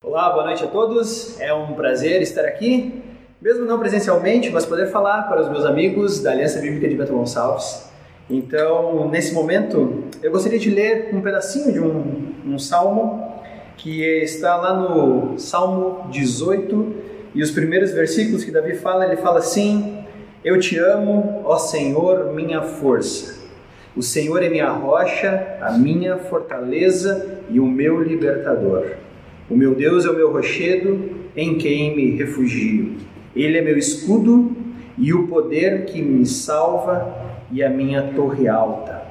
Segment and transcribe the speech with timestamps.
[0.00, 1.40] Olá, boa noite a todos.
[1.40, 3.02] É um prazer estar aqui,
[3.42, 7.12] mesmo não presencialmente, mas poder falar para os meus amigos da Aliança Bíblica de Beto
[7.12, 7.90] Gonçalves.
[8.30, 13.42] Então, nesse momento, eu gostaria de ler um pedacinho de um, um salmo
[13.76, 16.94] que está lá no Salmo 18
[17.34, 20.04] e os primeiros versículos que Davi fala, ele fala assim:
[20.44, 23.48] Eu te amo, ó Senhor, minha força.
[23.96, 29.07] O Senhor é minha rocha, a minha fortaleza e o meu libertador.
[29.50, 32.96] O meu Deus é o meu rochedo, em quem me refugio.
[33.34, 34.54] Ele é meu escudo
[34.98, 37.16] e o poder que me salva
[37.50, 39.02] e a minha torre alta.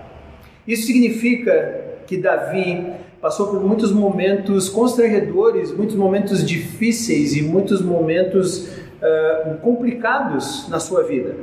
[0.68, 2.86] Isso significa que Davi
[3.20, 11.04] passou por muitos momentos constrangedores, muitos momentos difíceis e muitos momentos uh, complicados na sua
[11.04, 11.36] vida.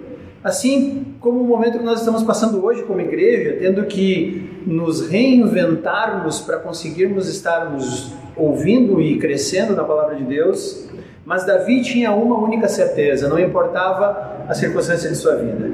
[0.44, 6.38] Assim como o momento que nós estamos passando hoje como igreja, tendo que nos reinventarmos
[6.42, 10.86] para conseguirmos estarmos ouvindo e crescendo na palavra de Deus,
[11.24, 15.66] mas Davi tinha uma única certeza, não importava a circunstância de sua vida.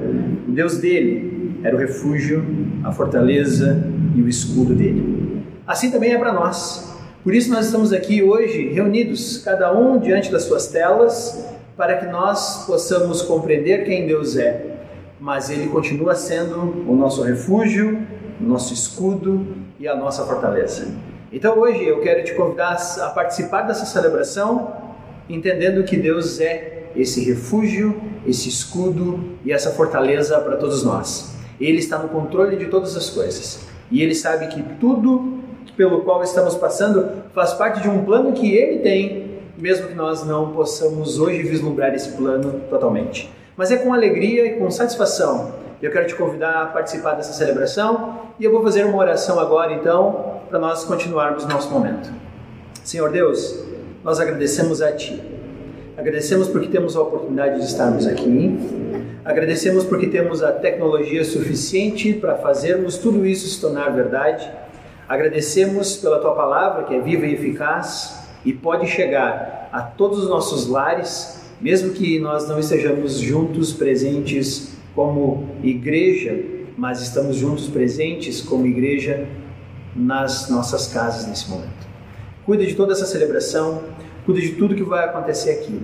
[0.47, 2.45] O Deus dele era o refúgio,
[2.84, 5.42] a fortaleza e o escudo dele.
[5.67, 6.97] Assim também é para nós.
[7.25, 11.45] Por isso nós estamos aqui hoje reunidos, cada um diante das suas telas,
[11.81, 14.77] para que nós possamos compreender quem Deus é.
[15.19, 18.06] Mas Ele continua sendo o nosso refúgio,
[18.39, 19.47] o nosso escudo
[19.78, 20.89] e a nossa fortaleza.
[21.33, 24.75] Então hoje eu quero te convidar a participar dessa celebração,
[25.27, 31.34] entendendo que Deus é esse refúgio, esse escudo e essa fortaleza para todos nós.
[31.58, 35.39] Ele está no controle de todas as coisas e ele sabe que tudo
[35.78, 39.30] pelo qual estamos passando faz parte de um plano que ele tem
[39.61, 43.30] mesmo que nós não possamos hoje vislumbrar esse plano totalmente.
[43.56, 48.20] Mas é com alegria e com satisfação eu quero te convidar a participar dessa celebração
[48.39, 52.12] e eu vou fazer uma oração agora então para nós continuarmos nosso momento.
[52.84, 53.64] Senhor Deus,
[54.05, 55.22] nós agradecemos a Ti.
[55.97, 58.58] Agradecemos porque temos a oportunidade de estarmos aqui.
[59.24, 64.51] Agradecemos porque temos a tecnologia suficiente para fazermos tudo isso se tornar verdade.
[65.08, 70.28] Agradecemos pela Tua palavra que é viva e eficaz e pode chegar a todos os
[70.28, 76.39] nossos lares, mesmo que nós não estejamos juntos presentes como igreja,
[76.77, 79.27] mas estamos juntos presentes como igreja
[79.95, 81.89] nas nossas casas nesse momento.
[82.45, 83.83] Cuida de toda essa celebração,
[84.24, 85.80] cuida de tudo que vai acontecer aqui,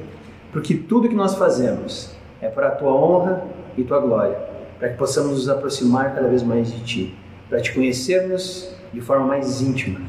[0.52, 3.44] porque tudo que nós fazemos é para a tua honra
[3.76, 4.38] e tua glória,
[4.78, 7.14] para que possamos nos aproximar cada vez mais de ti,
[7.48, 10.00] para te conhecermos de forma mais íntima.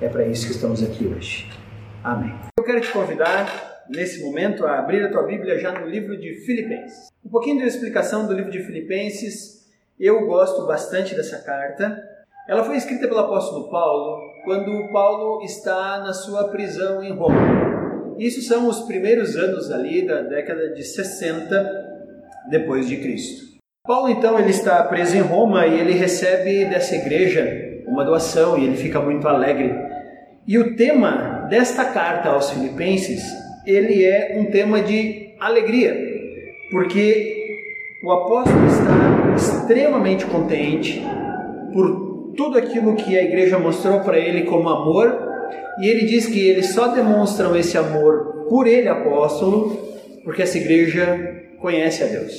[0.00, 1.61] É para isso que estamos aqui hoje.
[2.04, 2.34] Amém.
[2.58, 6.34] Eu quero te convidar, nesse momento, a abrir a tua Bíblia já no livro de
[6.44, 7.08] Filipenses.
[7.24, 9.70] Um pouquinho da explicação do livro de Filipenses.
[10.00, 12.02] Eu gosto bastante dessa carta.
[12.48, 18.16] Ela foi escrita pelo apóstolo Paulo quando Paulo está na sua prisão em Roma.
[18.18, 21.92] Isso são os primeiros anos ali da década de 60
[22.50, 23.52] depois de Cristo.
[23.86, 28.64] Paulo então ele está preso em Roma e ele recebe dessa igreja uma doação e
[28.64, 29.72] ele fica muito alegre.
[30.46, 33.22] E o tema desta carta aos Filipenses,
[33.66, 35.94] ele é um tema de alegria,
[36.70, 41.02] porque o apóstolo está extremamente contente
[41.74, 45.14] por tudo aquilo que a igreja mostrou para ele como amor,
[45.78, 49.76] e ele diz que eles só demonstram esse amor por ele, apóstolo,
[50.24, 52.32] porque essa igreja conhece a Deus.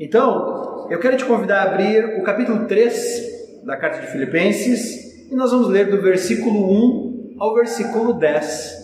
[0.00, 5.34] Então, eu quero te convidar a abrir o capítulo 3 da carta de Filipenses, e
[5.34, 8.74] nós vamos ler do versículo 1 ao versículo 10,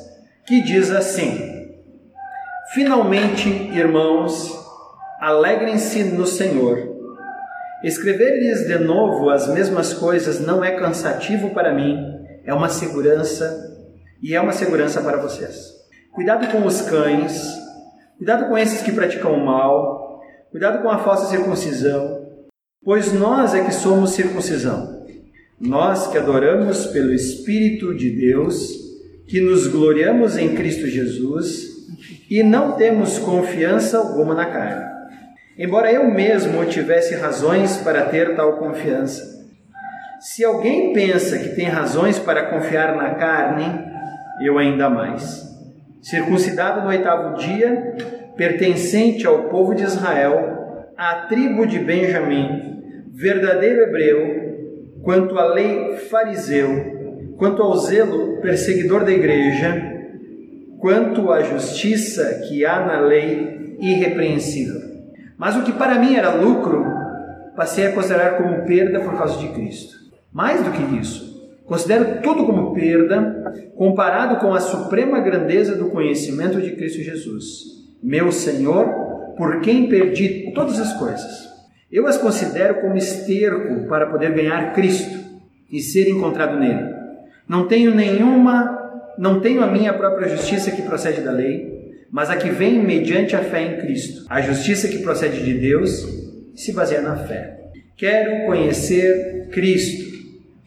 [0.47, 1.71] que diz assim:
[2.75, 4.53] Finalmente, irmãos,
[5.21, 6.91] alegrem-se no Senhor.
[7.83, 11.99] Escrever-lhes de novo as mesmas coisas não é cansativo para mim,
[12.45, 13.77] é uma segurança
[14.23, 15.73] e é uma segurança para vocês.
[16.15, 17.43] Cuidado com os cães,
[18.19, 20.21] cuidado com esses que praticam o mal,
[20.51, 22.29] cuidado com a falsa circuncisão,
[22.85, 25.02] pois nós é que somos circuncisão
[25.63, 28.73] nós que adoramos pelo Espírito de Deus,
[29.29, 31.73] que nos gloriamos em Cristo Jesus
[32.29, 34.91] e não temos confiança alguma na carne.
[35.57, 39.47] Embora eu mesmo tivesse razões para ter tal confiança.
[40.19, 43.65] Se alguém pensa que tem razões para confiar na carne,
[44.41, 45.43] eu ainda mais.
[46.01, 47.95] Circuncidado no oitavo dia,
[48.37, 52.83] pertencente ao povo de Israel, à tribo de Benjamim,
[53.13, 54.42] verdadeiro hebreu,
[55.03, 59.91] quanto à lei fariseu, quanto ao zelo perseguidor da igreja,
[60.79, 64.81] quanto à justiça que há na lei irrepreensível.
[65.37, 66.85] Mas o que para mim era lucro,
[67.57, 69.97] passei a considerar como perda por causa de Cristo.
[70.33, 71.33] Mais do que isso,
[71.65, 77.63] Considero tudo como perda, comparado com a suprema grandeza do conhecimento de Cristo Jesus,
[78.03, 78.87] meu Senhor,
[79.37, 81.52] por quem perdi todas as coisas.
[81.93, 85.21] Eu as considero como esterco para poder ganhar Cristo
[85.71, 86.91] e ser encontrado nele.
[87.47, 92.37] Não tenho nenhuma, não tenho a minha própria justiça que procede da lei, mas a
[92.37, 94.25] que vem mediante a fé em Cristo.
[94.31, 96.09] A justiça que procede de Deus
[96.55, 97.59] se baseia na fé.
[97.95, 100.13] Quero conhecer Cristo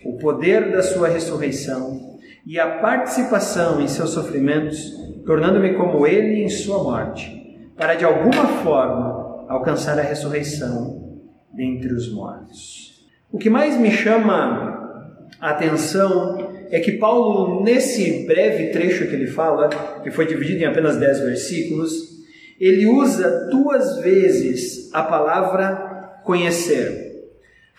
[0.06, 4.94] o poder da sua ressurreição e a participação em seus sofrimentos,
[5.26, 11.05] tornando-me como ele em sua morte, para de alguma forma alcançar a ressurreição
[11.56, 13.06] dentre os mortos.
[13.32, 14.76] O que mais me chama
[15.40, 19.70] a atenção é que Paulo, nesse breve trecho que ele fala,
[20.04, 22.16] que foi dividido em apenas dez versículos,
[22.60, 27.30] ele usa duas vezes a palavra conhecer.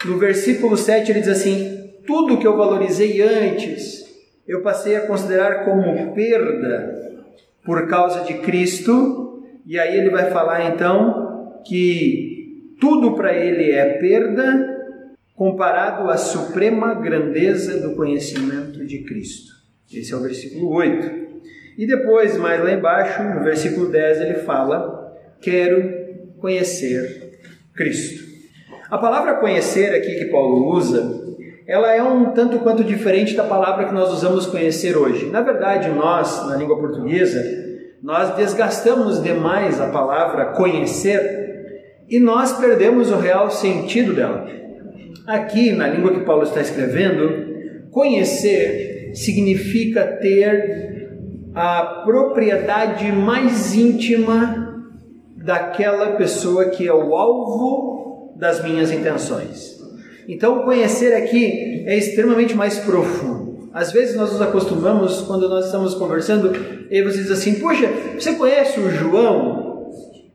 [0.05, 4.05] No versículo 7 ele diz assim: tudo que eu valorizei antes,
[4.47, 7.25] eu passei a considerar como perda
[7.65, 9.43] por causa de Cristo.
[9.67, 12.36] E aí ele vai falar então que
[12.81, 14.75] tudo para ele é perda
[15.35, 19.53] comparado à suprema grandeza do conhecimento de Cristo.
[19.93, 21.27] Esse é o versículo 8.
[21.79, 27.39] E depois, mais lá embaixo, no versículo 10, ele fala: Quero conhecer
[27.75, 28.25] Cristo.
[28.91, 31.27] A palavra conhecer aqui que Paulo usa
[31.67, 35.27] ela é um tanto quanto diferente da palavra que nós usamos conhecer hoje.
[35.27, 37.43] Na verdade, nós, na língua portuguesa,
[38.01, 41.46] nós desgastamos demais a palavra conhecer
[42.09, 44.47] e nós perdemos o real sentido dela.
[45.27, 50.97] Aqui, na língua que Paulo está escrevendo, conhecer significa ter
[51.55, 54.85] a propriedade mais íntima
[55.37, 59.77] daquela pessoa que é o alvo das minhas intenções.
[60.29, 63.71] Então, conhecer aqui é extremamente mais profundo.
[63.73, 66.53] Às vezes nós nos acostumamos, quando nós estamos conversando,
[66.91, 67.89] e você diz assim: Poxa,
[68.19, 69.66] você conhece o João?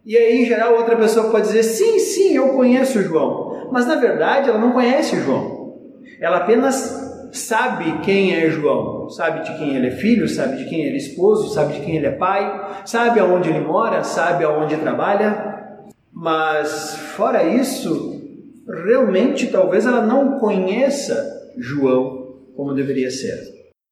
[0.06, 3.70] E aí, em geral, outra pessoa pode dizer: Sim, sim, eu conheço o João.
[3.72, 5.80] Mas na verdade, ela não conhece o João.
[6.20, 7.02] Ela apenas
[7.32, 10.98] sabe quem é João, sabe de quem ele é filho, sabe de quem ele é
[10.98, 15.80] esposo, sabe de quem ele é pai, sabe aonde ele mora, sabe aonde trabalha,
[16.12, 18.22] mas fora isso,
[18.86, 23.36] realmente talvez ela não conheça João como deveria ser.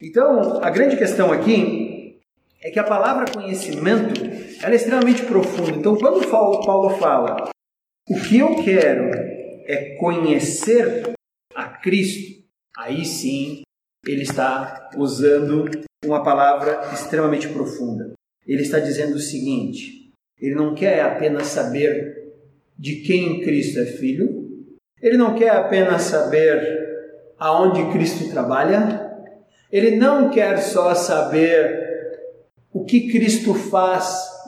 [0.02, 2.20] Então, a grande questão aqui
[2.62, 4.29] é que a palavra conhecimento
[4.62, 5.72] ela é extremamente profunda.
[5.72, 7.50] Então, quando Paulo fala
[8.10, 9.10] o que eu quero
[9.66, 11.14] é conhecer
[11.56, 12.44] a Cristo,
[12.78, 13.62] aí sim
[14.06, 15.70] ele está usando
[16.04, 18.14] uma palavra extremamente profunda.
[18.46, 22.34] Ele está dizendo o seguinte: ele não quer apenas saber
[22.78, 24.68] de quem Cristo é filho,
[25.02, 26.88] ele não quer apenas saber
[27.38, 29.08] aonde Cristo trabalha,
[29.72, 31.88] ele não quer só saber
[32.74, 34.39] o que Cristo faz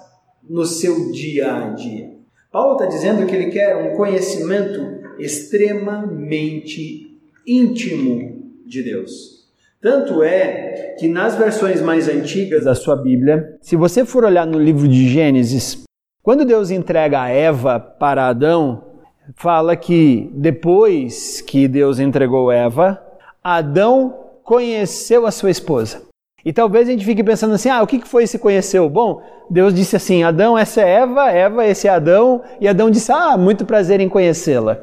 [0.51, 2.11] no seu dia a dia.
[2.51, 4.81] Paulo está dizendo que ele quer um conhecimento
[5.17, 7.17] extremamente
[7.47, 9.41] íntimo de Deus.
[9.81, 14.59] Tanto é que nas versões mais antigas da sua Bíblia, se você for olhar no
[14.59, 15.83] livro de Gênesis,
[16.21, 18.83] quando Deus entrega a Eva para Adão,
[19.35, 23.01] fala que depois que Deus entregou Eva,
[23.41, 24.13] Adão
[24.43, 26.10] conheceu a sua esposa.
[26.43, 28.89] E talvez a gente fique pensando assim: ah, o que foi esse conheceu?
[28.89, 33.11] Bom, Deus disse assim: Adão, essa é Eva, Eva, esse é Adão, e Adão disse:
[33.11, 34.81] ah, muito prazer em conhecê-la.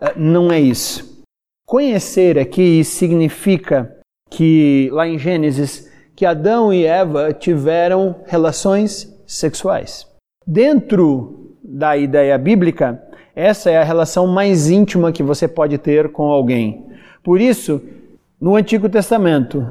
[0.00, 1.24] Ah, não é isso.
[1.66, 3.96] Conhecer aqui significa
[4.30, 10.06] que, lá em Gênesis, que Adão e Eva tiveram relações sexuais.
[10.46, 13.02] Dentro da ideia bíblica,
[13.34, 16.86] essa é a relação mais íntima que você pode ter com alguém.
[17.22, 17.82] Por isso,
[18.40, 19.66] no Antigo Testamento,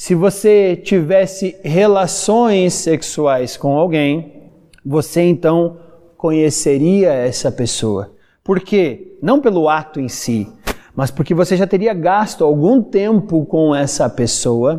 [0.00, 4.50] se você tivesse relações sexuais com alguém,
[4.82, 5.76] você então
[6.16, 8.10] conheceria essa pessoa.
[8.42, 9.18] Por quê?
[9.20, 10.48] Não pelo ato em si,
[10.96, 14.78] mas porque você já teria gasto algum tempo com essa pessoa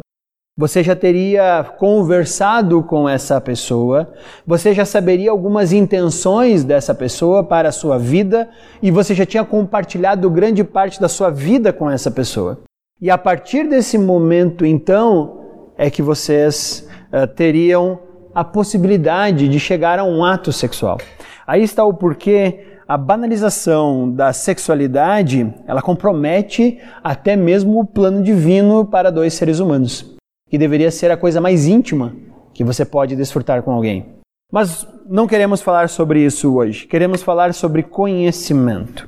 [0.58, 4.13] você já teria conversado com essa pessoa,
[4.46, 8.50] você já saberia algumas intenções dessa pessoa para a sua vida
[8.82, 12.60] e você já tinha compartilhado grande parte da sua vida com essa pessoa.
[13.01, 18.00] E a partir desse momento, então, é que vocês uh, teriam
[18.34, 21.00] a possibilidade de chegar a um ato sexual.
[21.48, 28.86] Aí está o porquê a banalização da sexualidade, ela compromete até mesmo o plano divino
[28.86, 30.12] para dois seres humanos
[30.51, 32.13] que deveria ser a coisa mais íntima
[32.53, 34.17] que você pode desfrutar com alguém.
[34.51, 36.86] Mas não queremos falar sobre isso hoje.
[36.86, 39.08] Queremos falar sobre conhecimento.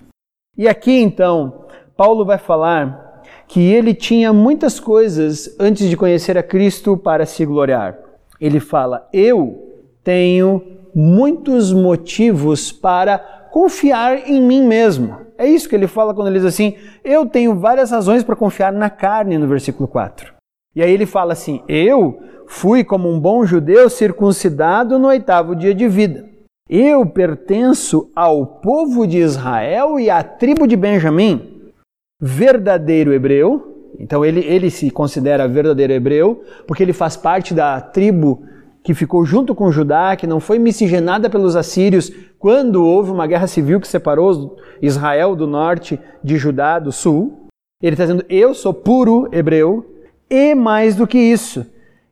[0.57, 1.65] E aqui então,
[1.97, 3.12] Paulo vai falar
[3.47, 7.97] que ele tinha muitas coisas antes de conhecer a Cristo para se gloriar.
[8.39, 9.69] Ele fala: Eu
[10.03, 10.61] tenho
[10.93, 13.17] muitos motivos para
[13.51, 15.17] confiar em mim mesmo.
[15.37, 18.71] É isso que ele fala quando ele diz assim: Eu tenho várias razões para confiar
[18.71, 20.33] na carne, no versículo 4.
[20.75, 25.73] E aí ele fala assim: Eu fui como um bom judeu circuncidado no oitavo dia
[25.73, 26.29] de vida.
[26.69, 31.52] Eu pertenço ao povo de Israel e à tribo de Benjamim,
[32.25, 33.91] verdadeiro hebreu.
[33.99, 38.43] Então ele, ele se considera verdadeiro hebreu, porque ele faz parte da tribo
[38.81, 43.47] que ficou junto com Judá, que não foi miscigenada pelos assírios quando houve uma guerra
[43.47, 47.47] civil que separou Israel do norte de Judá do sul.
[47.81, 49.85] Ele está dizendo: Eu sou puro hebreu,
[50.29, 51.65] e mais do que isso,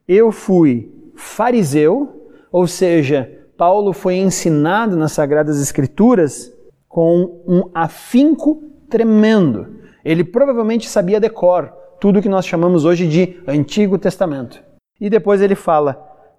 [0.07, 6.51] eu fui fariseu, ou seja, Paulo foi ensinado nas Sagradas Escrituras
[6.89, 9.79] com um afinco tremendo.
[10.03, 14.62] Ele provavelmente sabia decor tudo o que nós chamamos hoje de Antigo Testamento.
[15.00, 15.93] E depois ele fala: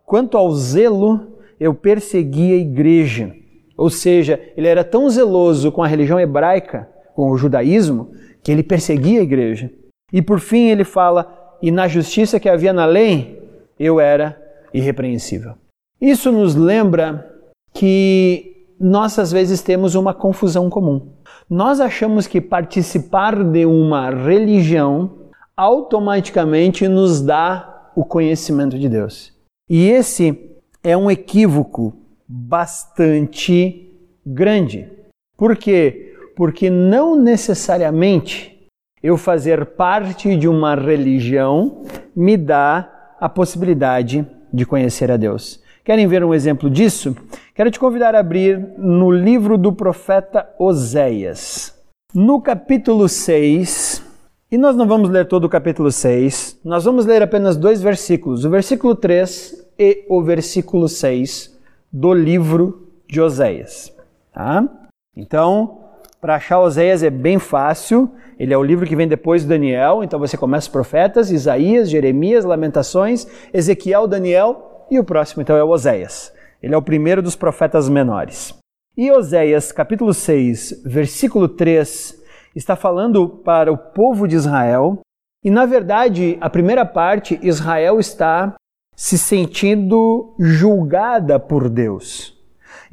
[0.04, 3.32] quanto ao zelo, eu persegui a igreja.
[3.76, 8.62] Ou seja, ele era tão zeloso com a religião hebraica, com o judaísmo, que ele
[8.62, 9.70] perseguia a igreja.
[10.12, 13.40] E por fim ele fala: e na justiça que havia na lei,
[13.78, 14.40] eu era
[14.74, 15.54] irrepreensível.
[16.00, 17.30] Isso nos lembra
[17.72, 21.12] que nós às vezes temos uma confusão comum.
[21.48, 25.18] Nós achamos que participar de uma religião
[25.56, 29.32] automaticamente nos dá o conhecimento de Deus.
[29.70, 30.50] E esse
[30.82, 31.94] é um equívoco
[32.26, 33.88] bastante
[34.26, 34.88] grande.
[35.36, 36.16] Por quê?
[36.34, 38.68] Porque não necessariamente
[39.02, 41.82] eu fazer parte de uma religião
[42.16, 45.62] me dá a possibilidade de conhecer a Deus.
[45.84, 47.16] Querem ver um exemplo disso?
[47.54, 51.78] Quero te convidar a abrir no livro do profeta Oséias,
[52.14, 54.02] no capítulo 6.
[54.50, 58.46] E nós não vamos ler todo o capítulo 6, nós vamos ler apenas dois versículos,
[58.46, 61.54] o versículo 3 e o versículo 6
[61.92, 63.92] do livro de Oséias.
[64.32, 64.66] Tá?
[65.14, 65.80] Então,
[66.22, 68.10] para achar Oséias é bem fácil.
[68.38, 71.90] Ele é o livro que vem depois de Daniel, então você começa os profetas, Isaías,
[71.90, 76.32] Jeremias, Lamentações, Ezequiel, Daniel e o próximo então é Oséias.
[76.62, 78.54] Ele é o primeiro dos profetas menores.
[78.96, 82.22] E Oséias, capítulo 6, versículo 3,
[82.54, 85.00] está falando para o povo de Israel.
[85.42, 88.54] E na verdade, a primeira parte, Israel está
[88.94, 92.38] se sentindo julgada por Deus.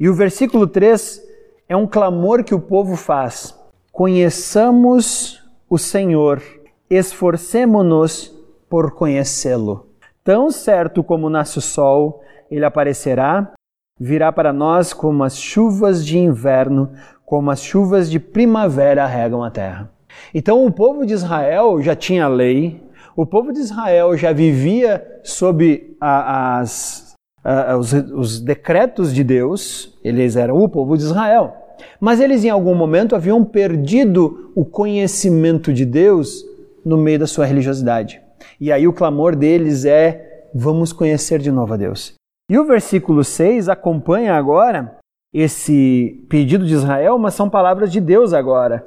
[0.00, 1.22] E o versículo 3
[1.68, 3.56] é um clamor que o povo faz.
[3.92, 6.42] Conheçamos o Senhor,
[6.88, 8.34] esforcemo-nos
[8.68, 9.86] por conhecê-lo.
[10.24, 13.52] Tão certo como nasce o sol, ele aparecerá,
[14.00, 16.90] virá para nós como as chuvas de inverno,
[17.26, 19.90] como as chuvas de primavera regam a terra.
[20.34, 22.82] Então o povo de Israel já tinha lei,
[23.14, 27.14] o povo de Israel já vivia sob a, as,
[27.44, 31.54] a, os, os decretos de Deus, eles eram o povo de Israel.
[32.00, 36.44] Mas eles em algum momento haviam perdido o conhecimento de Deus
[36.84, 38.20] no meio da sua religiosidade.
[38.58, 42.19] E aí o clamor deles é: vamos conhecer de novo a Deus.
[42.50, 44.98] E o versículo 6 acompanha agora
[45.32, 48.84] esse pedido de Israel, mas são palavras de Deus agora.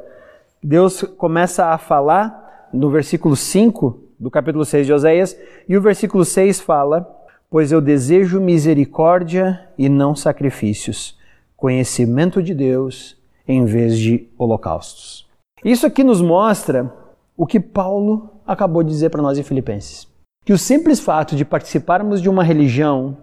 [0.62, 5.40] Deus começa a falar no versículo 5 do capítulo 6 de Oséias,
[5.70, 7.10] e o versículo 6 fala:
[7.50, 11.18] Pois eu desejo misericórdia e não sacrifícios
[11.56, 13.18] conhecimento de Deus
[13.48, 15.26] em vez de holocaustos.
[15.64, 16.94] Isso aqui nos mostra
[17.38, 20.06] o que Paulo acabou de dizer para nós em Filipenses.
[20.44, 23.20] Que o simples fato de participarmos de uma religião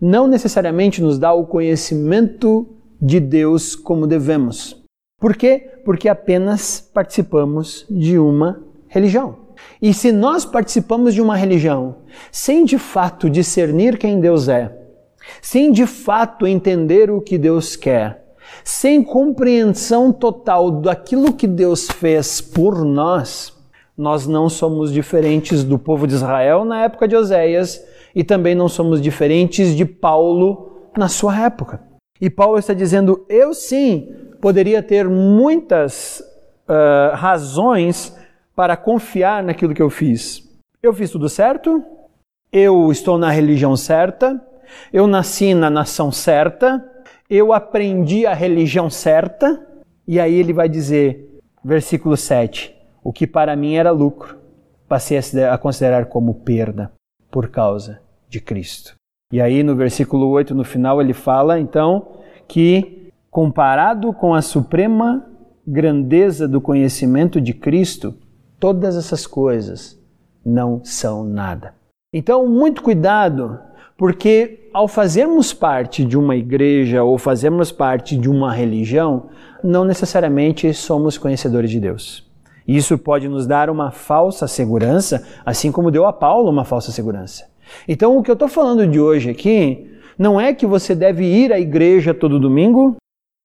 [0.00, 2.66] não necessariamente nos dá o conhecimento
[3.00, 4.80] de Deus como devemos.
[5.20, 5.70] Por quê?
[5.84, 9.36] Porque apenas participamos de uma religião.
[9.80, 11.96] E se nós participamos de uma religião
[12.32, 14.74] sem de fato discernir quem Deus é,
[15.42, 18.24] sem de fato entender o que Deus quer,
[18.64, 23.52] sem compreensão total daquilo que Deus fez por nós,
[23.96, 28.68] nós não somos diferentes do povo de Israel na época de Oséias e também não
[28.68, 31.80] somos diferentes de Paulo na sua época.
[32.20, 36.20] E Paulo está dizendo: eu sim poderia ter muitas
[36.68, 38.16] uh, razões
[38.54, 40.48] para confiar naquilo que eu fiz.
[40.82, 41.82] Eu fiz tudo certo,
[42.52, 44.40] eu estou na religião certa,
[44.92, 46.82] eu nasci na nação certa,
[47.28, 49.66] eu aprendi a religião certa,
[50.06, 52.74] e aí ele vai dizer, versículo 7,
[53.04, 54.38] o que para mim era lucro,
[54.88, 56.90] passei a considerar como perda
[57.30, 58.94] por causa de Cristo.
[59.32, 62.08] E aí no versículo 8, no final, ele fala então
[62.48, 65.24] que, comparado com a suprema
[65.66, 68.14] grandeza do conhecimento de Cristo,
[68.58, 69.98] todas essas coisas
[70.44, 71.74] não são nada.
[72.12, 73.60] Então, muito cuidado,
[73.96, 79.28] porque ao fazermos parte de uma igreja ou fazermos parte de uma religião,
[79.62, 82.28] não necessariamente somos conhecedores de Deus.
[82.70, 87.50] Isso pode nos dar uma falsa segurança, assim como deu a Paulo uma falsa segurança.
[87.88, 91.52] Então, o que eu estou falando de hoje aqui não é que você deve ir
[91.52, 92.94] à igreja todo domingo,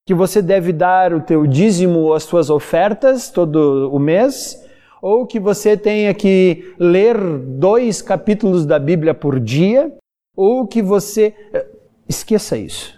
[0.06, 4.64] que você deve dar o teu dízimo, as suas ofertas todo o mês,
[5.02, 9.92] ou que você tenha que ler dois capítulos da Bíblia por dia,
[10.38, 11.34] ou que você.
[11.52, 11.66] Eh,
[12.08, 12.94] esqueça isso.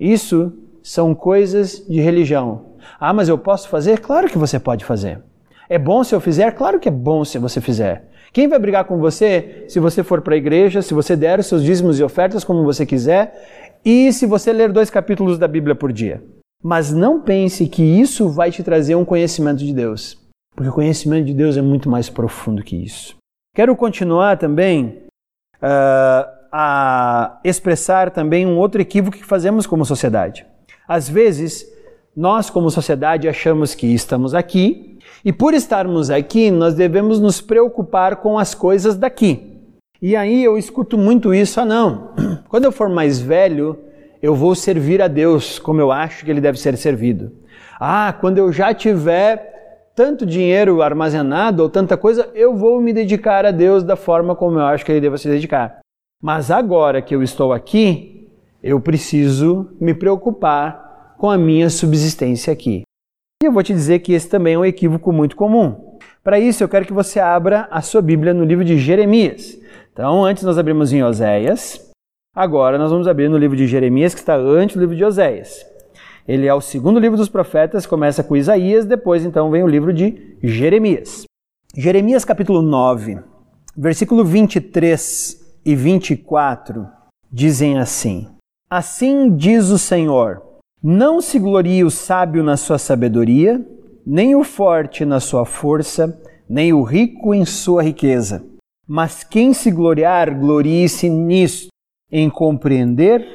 [0.00, 2.72] Isso são coisas de religião.
[2.98, 4.00] Ah, mas eu posso fazer?
[4.00, 5.22] Claro que você pode fazer.
[5.68, 6.50] É bom se eu fizer?
[6.52, 8.08] Claro que é bom se você fizer.
[8.32, 11.46] Quem vai brigar com você se você for para a igreja, se você der os
[11.46, 15.74] seus dízimos e ofertas como você quiser e se você ler dois capítulos da Bíblia
[15.74, 16.22] por dia?
[16.62, 20.18] Mas não pense que isso vai te trazer um conhecimento de Deus,
[20.56, 23.16] porque o conhecimento de Deus é muito mais profundo que isso.
[23.54, 25.02] Quero continuar também
[25.62, 30.44] uh, a expressar também um outro equívoco que fazemos como sociedade.
[30.86, 31.64] Às vezes,
[32.16, 38.16] nós como sociedade achamos que estamos aqui e por estarmos aqui, nós devemos nos preocupar
[38.16, 39.58] com as coisas daqui.
[40.00, 42.10] E aí eu escuto muito isso, ah não,
[42.48, 43.78] quando eu for mais velho,
[44.22, 47.32] eu vou servir a Deus como eu acho que ele deve ser servido.
[47.80, 53.44] Ah, quando eu já tiver tanto dinheiro armazenado ou tanta coisa, eu vou me dedicar
[53.44, 55.80] a Deus da forma como eu acho que ele deve se dedicar.
[56.22, 58.28] Mas agora que eu estou aqui,
[58.62, 62.82] eu preciso me preocupar com a minha subsistência aqui.
[63.40, 65.96] E eu vou te dizer que esse também é um equívoco muito comum.
[66.24, 69.56] Para isso, eu quero que você abra a sua Bíblia no livro de Jeremias.
[69.92, 71.88] Então, antes nós abrimos em Oséias,
[72.34, 75.64] agora nós vamos abrir no livro de Jeremias, que está antes do livro de Oséias.
[76.26, 79.92] Ele é o segundo livro dos profetas, começa com Isaías, depois então vem o livro
[79.92, 81.22] de Jeremias.
[81.76, 83.20] Jeremias capítulo 9,
[83.76, 86.88] versículo 23 e 24
[87.30, 88.28] dizem assim:
[88.68, 90.42] Assim diz o Senhor:
[90.82, 93.66] Não se glorie o sábio na sua sabedoria,
[94.06, 98.46] nem o forte na sua força, nem o rico em sua riqueza.
[98.86, 101.68] Mas quem se gloriar, glorie-se nisto,
[102.12, 103.26] em compreender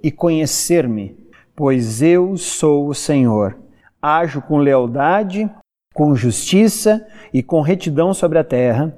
[0.00, 1.16] e conhecer-me,
[1.56, 3.58] pois eu sou o Senhor.
[4.00, 5.50] Ajo com lealdade,
[5.92, 8.94] com justiça e com retidão sobre a terra,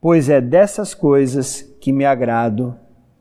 [0.00, 2.76] pois é dessas coisas que me agrado,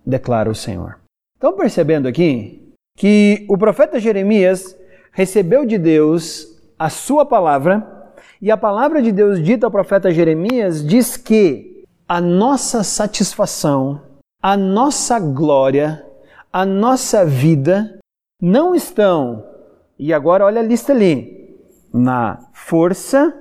[0.06, 1.00] declara o Senhor.
[1.36, 2.67] Estão percebendo aqui
[2.98, 4.76] que o profeta Jeremias
[5.12, 10.86] recebeu de Deus a sua palavra, e a palavra de Deus dita ao profeta Jeremias
[10.86, 14.02] diz que a nossa satisfação,
[14.42, 16.04] a nossa glória,
[16.52, 18.00] a nossa vida
[18.42, 19.46] não estão,
[19.98, 21.56] e agora olha a lista ali,
[21.94, 23.32] na força,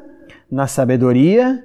[0.50, 1.62] na sabedoria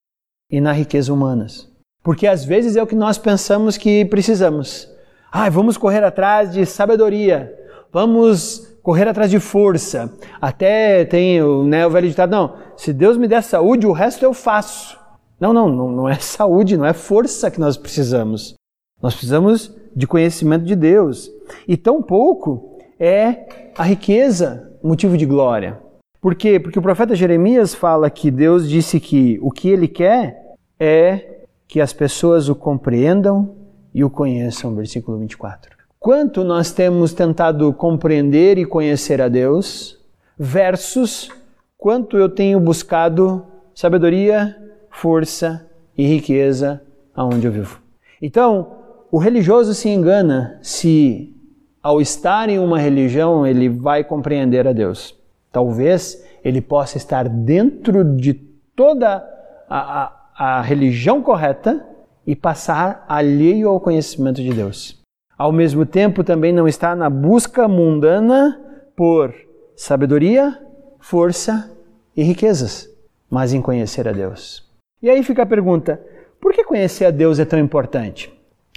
[0.50, 1.70] e na riqueza humanas.
[2.02, 4.90] Porque às vezes é o que nós pensamos que precisamos.
[5.32, 7.61] Ah, vamos correr atrás de sabedoria,
[7.92, 10.12] vamos correr atrás de força.
[10.42, 14.24] Até tem o, né, o velho ditado, não, se Deus me der saúde, o resto
[14.24, 15.00] eu faço.
[15.40, 18.56] Não, não, não, não é saúde, não é força que nós precisamos.
[19.02, 21.30] Nós precisamos de conhecimento de Deus.
[21.68, 25.80] E tão pouco é a riqueza motivo de glória.
[26.22, 26.60] Por quê?
[26.60, 31.82] Porque o profeta Jeremias fala que Deus disse que o que ele quer é que
[31.82, 33.56] as pessoas o compreendam
[33.92, 34.76] e o conheçam.
[34.76, 35.81] Versículo 24.
[36.02, 40.00] Quanto nós temos tentado compreender e conhecer a Deus,
[40.36, 41.30] versus
[41.78, 44.58] quanto eu tenho buscado sabedoria,
[44.90, 46.82] força e riqueza
[47.16, 47.80] aonde eu vivo.
[48.20, 48.80] Então,
[49.12, 51.36] o religioso se engana se,
[51.84, 55.16] ao estar em uma religião, ele vai compreender a Deus.
[55.52, 58.34] Talvez ele possa estar dentro de
[58.76, 59.24] toda
[59.70, 61.86] a, a a religião correta
[62.26, 65.01] e passar alheio ao conhecimento de Deus.
[65.42, 68.62] Ao mesmo tempo, também não está na busca mundana
[68.96, 69.34] por
[69.76, 70.56] sabedoria,
[71.00, 71.76] força
[72.16, 72.88] e riquezas,
[73.28, 74.64] mas em conhecer a Deus.
[75.02, 76.00] E aí fica a pergunta:
[76.40, 78.32] por que conhecer a Deus é tão importante?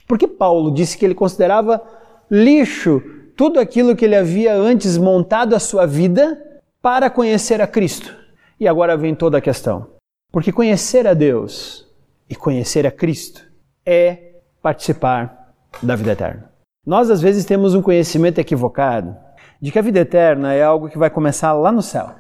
[0.09, 1.83] Porque Paulo disse que ele considerava
[2.31, 3.03] lixo
[3.37, 6.43] tudo aquilo que ele havia antes montado a sua vida
[6.81, 8.17] para conhecer a Cristo.
[8.59, 9.87] E agora vem toda a questão.
[10.33, 11.87] Porque conhecer a Deus
[12.27, 13.45] e conhecer a Cristo
[13.85, 16.54] é participar da vida eterna.
[16.87, 19.17] Nós, às vezes, temos um conhecimento equivocado
[19.61, 22.11] de que a vida eterna é algo que vai começar lá no céu.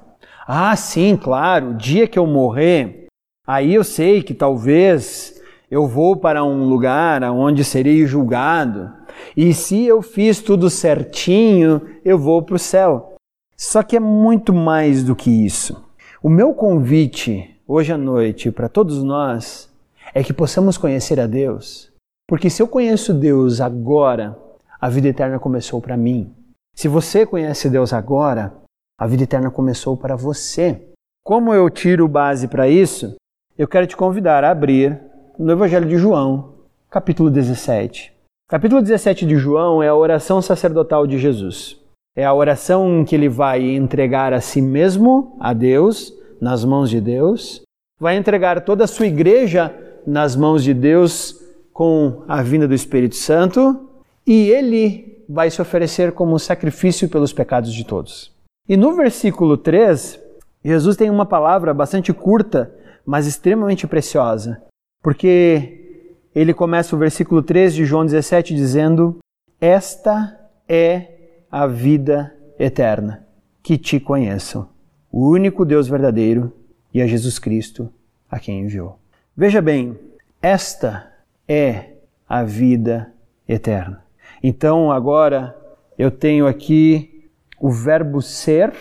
[0.46, 3.06] Ah, sim, claro, o dia que eu morrer,
[3.46, 8.90] aí eu sei que talvez eu vou para um lugar onde serei julgado,
[9.36, 13.14] e se eu fiz tudo certinho, eu vou para o céu.
[13.56, 15.84] Só que é muito mais do que isso.
[16.22, 19.68] O meu convite hoje à noite para todos nós
[20.14, 21.92] é que possamos conhecer a Deus.
[22.26, 24.38] Porque se eu conheço Deus agora,
[24.84, 26.30] a vida eterna começou para mim.
[26.76, 28.52] Se você conhece Deus agora,
[29.00, 30.78] a vida eterna começou para você.
[31.24, 33.16] Como eu tiro base para isso?
[33.56, 35.00] Eu quero te convidar a abrir
[35.38, 36.56] no Evangelho de João,
[36.90, 38.12] capítulo 17.
[38.46, 41.80] Capítulo 17 de João é a oração sacerdotal de Jesus.
[42.14, 46.90] É a oração em que ele vai entregar a si mesmo, a Deus, nas mãos
[46.90, 47.62] de Deus,
[47.98, 49.74] vai entregar toda a sua igreja
[50.06, 51.40] nas mãos de Deus
[51.72, 53.93] com a vinda do Espírito Santo
[54.26, 58.32] e ele vai se oferecer como sacrifício pelos pecados de todos.
[58.68, 60.18] E no versículo 3,
[60.64, 64.62] Jesus tem uma palavra bastante curta, mas extremamente preciosa,
[65.02, 69.18] porque ele começa o versículo 3 de João 17 dizendo:
[69.60, 71.08] Esta é
[71.50, 73.26] a vida eterna,
[73.62, 74.68] que te conheçam,
[75.12, 76.52] o único Deus verdadeiro
[76.92, 77.92] e a Jesus Cristo
[78.30, 78.98] a quem enviou.
[79.36, 79.98] Veja bem,
[80.40, 81.12] esta
[81.46, 81.92] é
[82.28, 83.12] a vida
[83.46, 84.03] eterna.
[84.46, 85.56] Então agora
[85.96, 88.74] eu tenho aqui o verbo ser,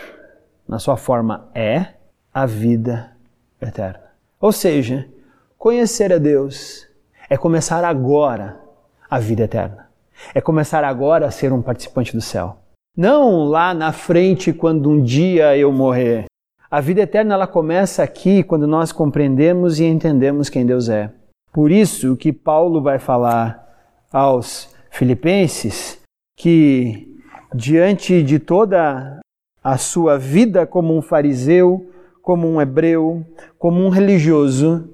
[0.67, 1.93] na sua forma é,
[2.33, 3.15] a vida
[3.61, 4.11] eterna.
[4.41, 5.07] Ou seja,
[5.57, 6.85] conhecer a Deus
[7.29, 8.59] é começar agora
[9.09, 9.87] a vida eterna.
[10.35, 12.57] É começar agora a ser um participante do céu.
[12.97, 16.25] Não lá na frente quando um dia eu morrer.
[16.69, 21.09] A vida eterna ela começa aqui quando nós compreendemos e entendemos quem Deus é.
[21.53, 23.63] Por isso que Paulo vai falar
[24.11, 25.99] aos filipenses
[26.37, 27.07] que
[27.53, 29.19] diante de toda
[29.63, 31.89] a sua vida como um fariseu,
[32.21, 33.25] como um hebreu,
[33.57, 34.89] como um religioso,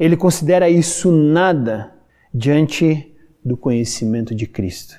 [0.00, 1.92] ele considera isso nada
[2.32, 4.96] diante do conhecimento de Cristo.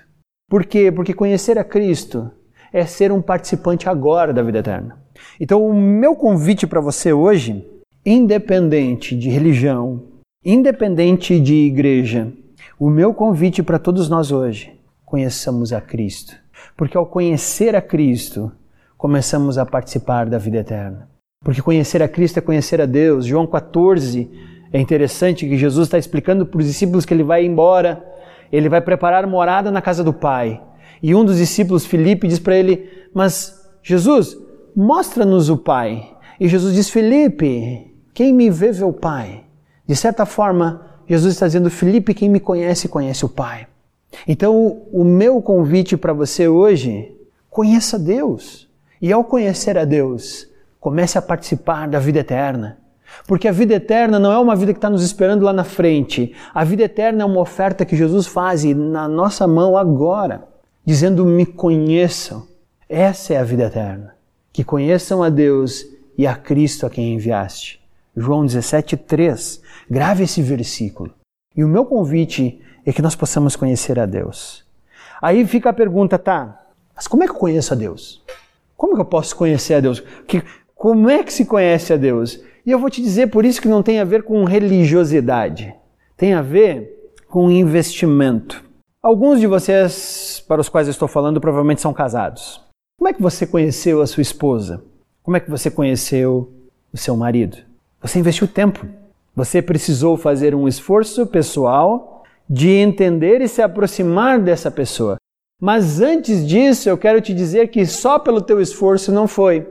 [0.47, 0.91] Por quê?
[0.91, 2.29] Porque conhecer a Cristo
[2.71, 4.99] é ser um participante agora da vida eterna.
[5.39, 7.65] Então, o meu convite para você hoje,
[8.05, 10.03] independente de religião,
[10.43, 12.31] independente de igreja,
[12.79, 16.35] o meu convite para todos nós hoje, conheçamos a Cristo.
[16.75, 18.51] Porque ao conhecer a Cristo,
[18.97, 21.09] começamos a participar da vida eterna.
[21.43, 23.25] Porque conhecer a Cristo é conhecer a Deus.
[23.25, 24.29] João 14
[24.73, 28.15] é interessante que Jesus está explicando para os discípulos que ele vai embora
[28.51, 30.61] ele vai preparar morada na casa do Pai.
[31.01, 34.37] E um dos discípulos, Filipe, diz para ele: Mas Jesus,
[34.75, 36.09] mostra-nos o Pai.
[36.39, 39.43] E Jesus diz: Filipe, quem me vê, vê o Pai.
[39.87, 43.67] De certa forma, Jesus está dizendo: Filipe, quem me conhece, conhece o Pai.
[44.27, 47.11] Então, o meu convite para você hoje,
[47.49, 48.67] conheça Deus.
[49.01, 50.47] E ao conhecer a Deus,
[50.79, 52.77] comece a participar da vida eterna.
[53.27, 56.33] Porque a vida eterna não é uma vida que está nos esperando lá na frente.
[56.53, 60.47] A vida eterna é uma oferta que Jesus faz na nossa mão agora,
[60.83, 62.47] dizendo: Me conheçam.
[62.87, 64.15] Essa é a vida eterna.
[64.51, 65.85] Que conheçam a Deus
[66.17, 67.84] e a Cristo a quem enviaste.
[68.15, 69.61] João 17, 3.
[69.89, 71.13] Grave esse versículo.
[71.55, 74.63] E o meu convite é que nós possamos conhecer a Deus.
[75.21, 76.65] Aí fica a pergunta, tá?
[76.95, 78.23] Mas como é que eu conheço a Deus?
[78.77, 80.01] Como que eu posso conhecer a Deus?
[80.27, 80.43] Que,
[80.75, 82.39] como é que se conhece a Deus?
[82.65, 85.73] E eu vou te dizer por isso que não tem a ver com religiosidade,
[86.17, 88.63] tem a ver com investimento.
[89.01, 92.61] Alguns de vocês para os quais eu estou falando provavelmente são casados.
[92.97, 94.83] Como é que você conheceu a sua esposa?
[95.21, 96.51] Como é que você conheceu
[96.93, 97.57] o seu marido?
[98.05, 98.85] Você investiu tempo.
[99.35, 105.15] Você precisou fazer um esforço pessoal de entender e se aproximar dessa pessoa.
[105.59, 109.67] Mas antes disso, eu quero te dizer que só pelo teu esforço não foi.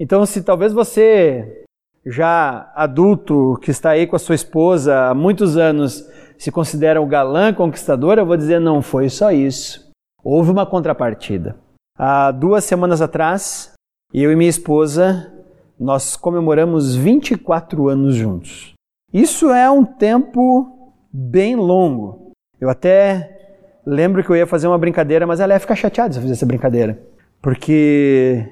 [0.00, 1.62] Então, se talvez você
[2.06, 7.06] já adulto que está aí com a sua esposa há muitos anos se considera o
[7.06, 9.92] galã conquistador, eu vou dizer não foi só isso.
[10.24, 11.54] Houve uma contrapartida.
[11.98, 13.74] Há duas semanas atrás,
[14.10, 15.33] eu e minha esposa,
[15.78, 18.74] nós comemoramos 24 anos juntos.
[19.12, 22.32] Isso é um tempo bem longo.
[22.60, 26.18] Eu até lembro que eu ia fazer uma brincadeira, mas ela ia ficar chateada se
[26.18, 26.98] eu fizesse essa brincadeira.
[27.40, 28.46] Porque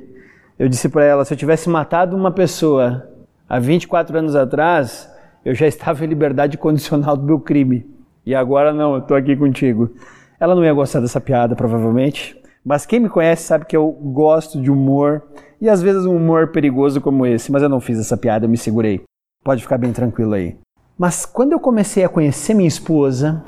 [0.59, 3.09] eu disse para ela, se eu tivesse matado uma pessoa
[3.53, 7.87] Há 24 anos atrás, eu já estava em liberdade condicional do meu crime.
[8.25, 9.91] E agora não, eu estou aqui contigo.
[10.41, 12.35] Ela não ia gostar dessa piada, provavelmente.
[12.65, 15.23] Mas quem me conhece sabe que eu gosto de humor
[15.61, 17.51] e às vezes um humor perigoso como esse.
[17.51, 19.03] Mas eu não fiz essa piada, eu me segurei.
[19.45, 20.57] Pode ficar bem tranquilo aí.
[20.97, 23.43] Mas quando eu comecei a conhecer minha esposa,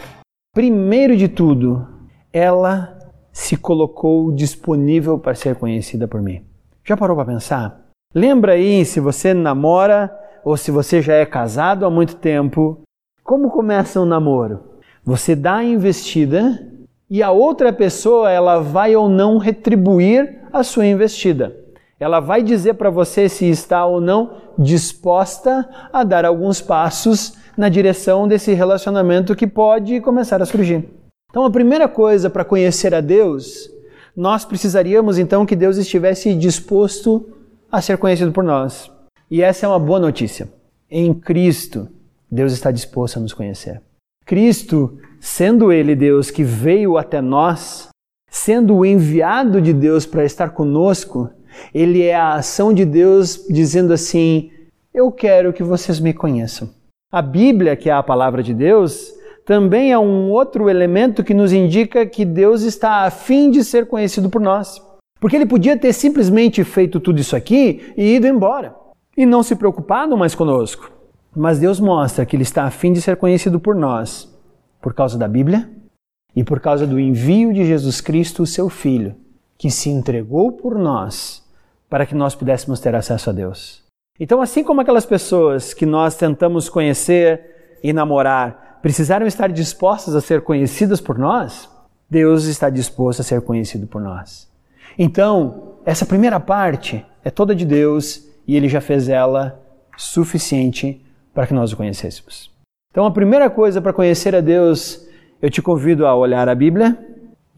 [0.53, 1.87] primeiro de tudo,
[2.33, 2.99] ela
[3.33, 6.45] se colocou disponível para ser conhecida por mim.
[6.85, 7.85] Já parou para pensar?
[8.15, 10.13] Lembra aí se você namora
[10.45, 12.81] ou se você já é casado há muito tempo,
[13.23, 14.61] como começa um namoro?
[15.05, 16.71] Você dá a investida
[17.15, 21.55] e a outra pessoa ela vai ou não retribuir a sua investida.
[22.01, 27.69] Ela vai dizer para você se está ou não disposta a dar alguns passos na
[27.69, 30.89] direção desse relacionamento que pode começar a surgir.
[31.31, 33.71] Então, a primeira coisa para conhecer a Deus,
[34.17, 37.29] nós precisaríamos então que Deus estivesse disposto
[37.71, 38.91] a ser conhecido por nós.
[39.31, 40.49] E essa é uma boa notícia.
[40.91, 41.89] Em Cristo,
[42.29, 43.81] Deus está disposto a nos conhecer.
[44.25, 47.89] Cristo, sendo Ele Deus que veio até nós,
[48.31, 51.31] sendo o enviado de Deus para estar conosco,
[51.75, 54.51] Ele é a ação de Deus dizendo assim:
[54.93, 56.71] Eu quero que vocês me conheçam.
[57.13, 59.13] A Bíblia, que é a palavra de Deus,
[59.45, 63.87] também é um outro elemento que nos indica que Deus está a fim de ser
[63.87, 64.83] conhecido por nós.
[65.21, 68.75] Porque ele podia ter simplesmente feito tudo isso aqui e ido embora
[69.17, 70.91] e não se preocupado mais conosco.
[71.37, 74.33] Mas Deus mostra que ele está a fim de ser conhecido por nós
[74.81, 75.69] por causa da Bíblia
[76.37, 79.17] e por causa do envio de Jesus Cristo, seu Filho,
[79.57, 81.43] que se entregou por nós
[81.89, 83.83] para que nós pudéssemos ter acesso a Deus.
[84.19, 90.21] Então, assim como aquelas pessoas que nós tentamos conhecer e namorar precisaram estar dispostas a
[90.21, 91.69] ser conhecidas por nós,
[92.09, 94.49] Deus está disposto a ser conhecido por nós.
[94.99, 99.61] Então, essa primeira parte é toda de Deus e Ele já fez ela
[99.97, 101.04] suficiente
[101.35, 102.51] para que nós o conhecêssemos.
[102.91, 105.07] Então, a primeira coisa para conhecer a Deus,
[105.43, 106.97] eu te convido a olhar a Bíblia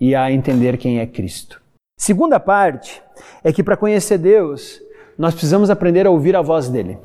[0.01, 1.61] e a entender quem é Cristo.
[1.99, 3.03] Segunda parte
[3.45, 4.81] é que para conhecer Deus,
[5.19, 6.99] nós precisamos aprender a ouvir a voz dele.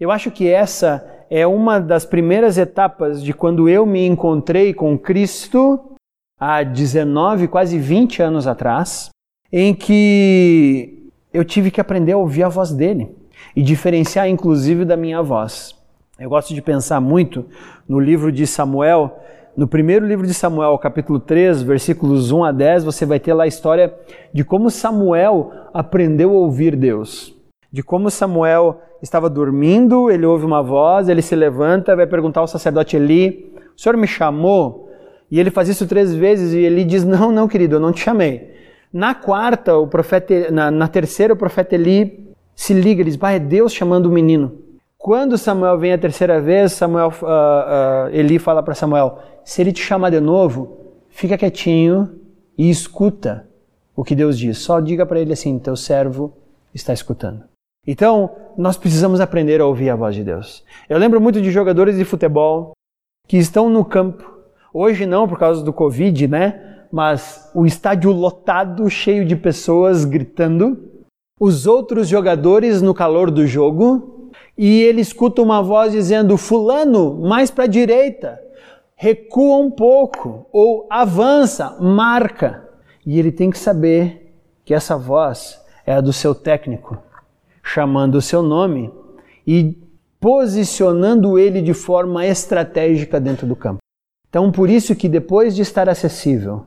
[0.00, 4.98] Eu acho que essa é uma das primeiras etapas de quando eu me encontrei com
[4.98, 5.96] Cristo
[6.38, 9.10] há 19, quase 20 anos atrás,
[9.52, 13.08] em que eu tive que aprender a ouvir a voz dele
[13.54, 15.74] e diferenciar inclusive da minha voz.
[16.22, 17.44] Eu gosto de pensar muito
[17.88, 19.18] no livro de Samuel.
[19.56, 23.42] No primeiro livro de Samuel, capítulo 3, versículos 1 a 10, você vai ter lá
[23.42, 23.92] a história
[24.32, 27.34] de como Samuel aprendeu a ouvir Deus.
[27.72, 32.46] De como Samuel estava dormindo, ele ouve uma voz, ele se levanta, vai perguntar ao
[32.46, 34.88] sacerdote Eli: O senhor me chamou?
[35.28, 37.98] E ele faz isso três vezes e ele diz: Não, não, querido, eu não te
[37.98, 38.54] chamei.
[38.92, 43.34] Na quarta, o profeta, na, na terceira, o profeta Eli se liga, ele diz: Pai,
[43.34, 44.61] é Deus chamando o menino.
[45.02, 49.72] Quando Samuel vem a terceira vez, Samuel, uh, uh, Eli fala para Samuel: se ele
[49.72, 52.20] te chamar de novo, fica quietinho
[52.56, 53.48] e escuta
[53.96, 54.58] o que Deus diz.
[54.58, 56.32] Só diga para ele assim: teu servo
[56.72, 57.42] está escutando.
[57.84, 60.62] Então, nós precisamos aprender a ouvir a voz de Deus.
[60.88, 62.70] Eu lembro muito de jogadores de futebol
[63.26, 64.22] que estão no campo.
[64.72, 66.84] Hoje não, por causa do Covid, né?
[66.92, 70.78] Mas o estádio lotado, cheio de pessoas gritando.
[71.40, 74.21] Os outros jogadores no calor do jogo
[74.56, 78.40] e ele escuta uma voz dizendo: Fulano, mais para a direita,
[78.94, 82.68] recua um pouco, ou avança, marca.
[83.04, 84.32] E ele tem que saber
[84.64, 86.96] que essa voz é a do seu técnico,
[87.62, 88.92] chamando o seu nome
[89.46, 89.76] e
[90.20, 93.78] posicionando ele de forma estratégica dentro do campo.
[94.28, 96.64] Então, por isso que depois de estar acessível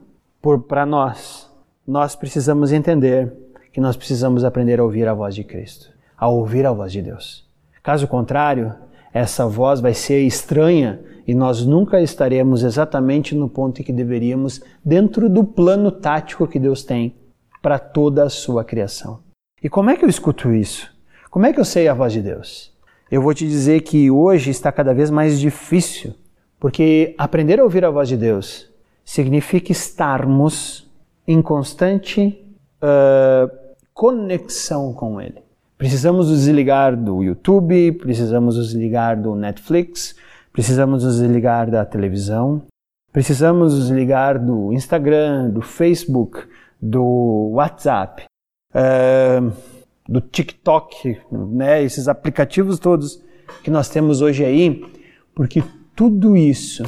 [0.67, 1.49] para nós,
[1.87, 3.33] nós precisamos entender
[3.71, 7.01] que nós precisamos aprender a ouvir a voz de Cristo, a ouvir a voz de
[7.01, 7.44] Deus.
[7.85, 8.73] Caso contrário,
[9.13, 14.59] essa voz vai ser estranha e nós nunca estaremos exatamente no ponto em que deveríamos
[14.83, 17.15] dentro do plano tático que Deus tem
[17.61, 19.19] para toda a sua criação.
[19.61, 20.91] E como é que eu escuto isso?
[21.29, 22.73] Como é que eu sei a voz de Deus?
[23.11, 26.15] Eu vou te dizer que hoje está cada vez mais difícil,
[26.59, 28.67] porque aprender a ouvir a voz de Deus
[29.03, 30.91] significa estarmos
[31.27, 32.43] em constante
[32.81, 33.47] uh,
[33.93, 35.44] conexão com Ele.
[35.77, 40.15] Precisamos nos desligar do YouTube, precisamos nos desligar do Netflix,
[40.53, 42.63] precisamos nos desligar da televisão,
[43.11, 46.47] precisamos nos desligar do Instagram, do Facebook,
[46.81, 48.23] do WhatsApp,
[48.73, 49.51] uh,
[50.07, 51.83] do TikTok, né?
[51.83, 53.21] esses aplicativos todos
[53.61, 54.81] que nós temos hoje aí,
[55.33, 55.61] porque
[55.93, 56.83] tudo isso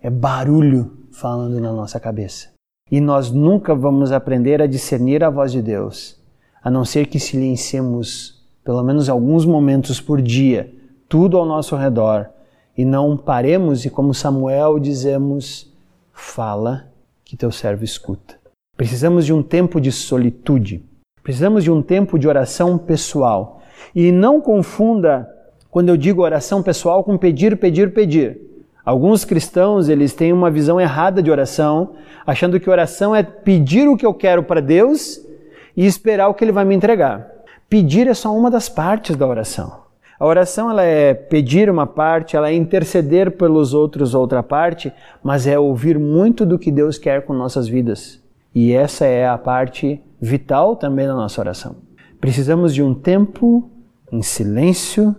[0.00, 2.50] é barulho falando na nossa cabeça.
[2.88, 6.17] E nós nunca vamos aprender a discernir a voz de Deus
[6.62, 10.74] a não ser que silenciemos pelo menos alguns momentos por dia
[11.08, 12.28] tudo ao nosso redor
[12.76, 15.72] e não paremos e, como Samuel, dizemos:
[16.12, 16.86] Fala
[17.24, 18.36] que teu servo escuta.
[18.76, 20.84] Precisamos de um tempo de solitude,
[21.22, 23.60] precisamos de um tempo de oração pessoal.
[23.94, 25.28] E não confunda
[25.70, 28.38] quando eu digo oração pessoal com pedir, pedir, pedir.
[28.84, 31.94] Alguns cristãos, eles têm uma visão errada de oração,
[32.26, 35.20] achando que oração é pedir o que eu quero para Deus
[35.78, 37.30] e esperar o que ele vai me entregar.
[37.68, 39.82] Pedir é só uma das partes da oração.
[40.18, 45.46] A oração ela é pedir uma parte, ela é interceder pelos outros outra parte, mas
[45.46, 48.20] é ouvir muito do que Deus quer com nossas vidas.
[48.52, 51.76] E essa é a parte vital também da nossa oração.
[52.20, 53.70] precisamos de um tempo
[54.10, 55.14] em silêncio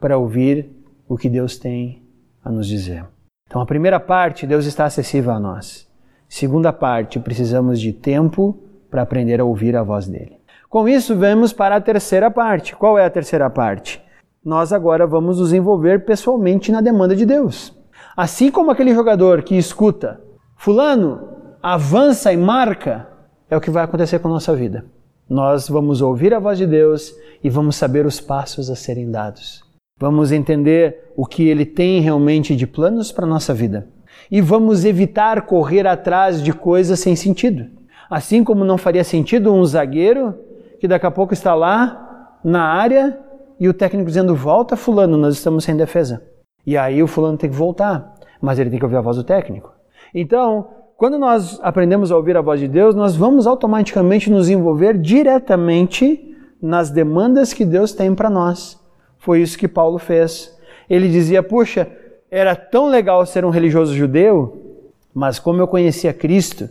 [0.00, 0.70] para ouvir
[1.06, 2.02] o que Deus tem
[2.42, 3.04] a nos dizer.
[3.46, 5.86] Então, a primeira parte, Deus está acessível a nós.
[6.26, 8.58] Segunda parte, precisamos de tempo
[8.90, 10.38] para aprender a ouvir a voz dele.
[10.68, 12.76] Com isso, vamos para a terceira parte.
[12.76, 14.02] Qual é a terceira parte?
[14.44, 17.76] Nós agora vamos nos envolver pessoalmente na demanda de Deus.
[18.16, 20.20] Assim como aquele jogador que escuta,
[20.56, 21.28] Fulano,
[21.62, 23.08] avança e marca,
[23.48, 24.84] é o que vai acontecer com a nossa vida.
[25.28, 29.62] Nós vamos ouvir a voz de Deus e vamos saber os passos a serem dados.
[29.98, 33.88] Vamos entender o que Ele tem realmente de planos para a nossa vida.
[34.30, 37.77] E vamos evitar correr atrás de coisas sem sentido.
[38.10, 40.34] Assim como não faria sentido um zagueiro
[40.80, 43.18] que daqui a pouco está lá na área
[43.58, 46.22] e o técnico dizendo: Volta, Fulano, nós estamos sem defesa.
[46.66, 49.24] E aí o Fulano tem que voltar, mas ele tem que ouvir a voz do
[49.24, 49.72] técnico.
[50.14, 54.98] Então, quando nós aprendemos a ouvir a voz de Deus, nós vamos automaticamente nos envolver
[54.98, 58.78] diretamente nas demandas que Deus tem para nós.
[59.18, 60.56] Foi isso que Paulo fez.
[60.88, 61.90] Ele dizia: Puxa,
[62.30, 64.76] era tão legal ser um religioso judeu,
[65.14, 66.68] mas como eu conhecia Cristo,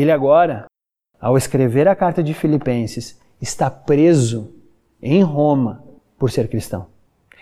[0.00, 0.66] ele agora,
[1.20, 4.52] ao escrever a carta de Filipenses, está preso
[5.00, 5.84] em Roma
[6.18, 6.86] por ser cristão.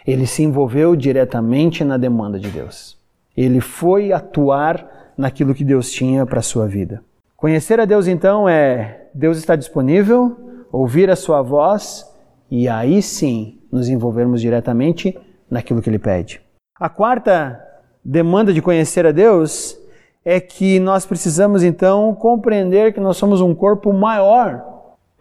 [0.06, 2.98] Ele se envolveu diretamente na demanda de Deus.
[3.36, 7.02] Ele foi atuar naquilo que Deus tinha para a sua vida.
[7.36, 12.04] Conhecer a Deus, então, é Deus está disponível, ouvir a sua voz
[12.50, 15.18] e aí sim nos envolvermos diretamente
[15.50, 16.40] naquilo que Ele pede.
[16.78, 17.60] A quarta
[18.04, 19.78] demanda de conhecer a Deus
[20.24, 24.72] é que nós precisamos então compreender que nós somos um corpo maior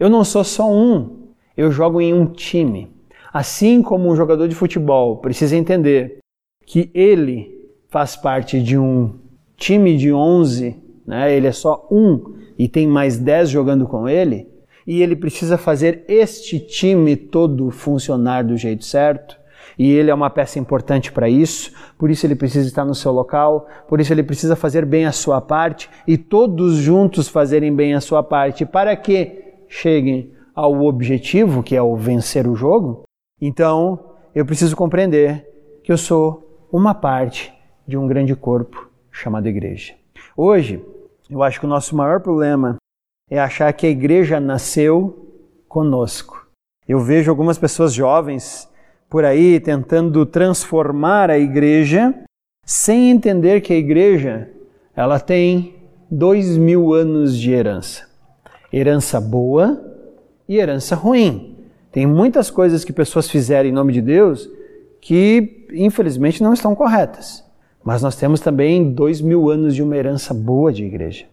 [0.02, 2.90] eu não sou só um, eu jogo em um time.
[3.32, 6.18] Assim como um jogador de futebol precisa entender
[6.66, 9.14] que ele faz parte de um
[9.56, 11.32] time de 11, né?
[11.32, 14.48] ele é só um e tem mais 10 jogando com ele,
[14.84, 19.38] e ele precisa fazer este time todo funcionar do jeito certo,
[19.78, 23.12] e ele é uma peça importante para isso, por isso ele precisa estar no seu
[23.12, 27.94] local, por isso ele precisa fazer bem a sua parte e todos juntos fazerem bem
[27.94, 33.02] a sua parte, para que cheguem ao objetivo, que é o vencer o jogo,
[33.40, 35.46] então eu preciso compreender
[35.82, 37.52] que eu sou uma parte
[37.86, 39.94] de um grande corpo chamado igreja.
[40.36, 40.82] Hoje,
[41.28, 42.76] eu acho que o nosso maior problema
[43.30, 45.28] é achar que a igreja nasceu
[45.68, 46.46] conosco.
[46.86, 48.68] Eu vejo algumas pessoas jovens
[49.12, 52.14] por aí tentando transformar a igreja
[52.64, 54.48] sem entender que a igreja
[54.96, 55.74] ela tem
[56.10, 58.06] dois mil anos de herança
[58.72, 59.78] herança boa
[60.48, 61.58] e herança ruim.
[61.92, 64.48] Tem muitas coisas que pessoas fizeram em nome de Deus
[64.98, 67.44] que, infelizmente, não estão corretas.
[67.84, 71.26] Mas nós temos também dois mil anos de uma herança boa de igreja.